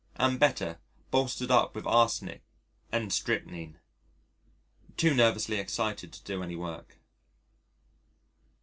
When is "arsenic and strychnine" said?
1.85-3.77